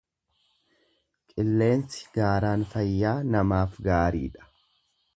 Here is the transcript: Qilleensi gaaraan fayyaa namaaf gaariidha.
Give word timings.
Qilleensi 1.33 2.09
gaaraan 2.17 2.67
fayyaa 2.75 3.15
namaaf 3.37 3.81
gaariidha. 3.91 4.53